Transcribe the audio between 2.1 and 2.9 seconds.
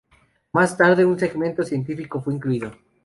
fue incluido.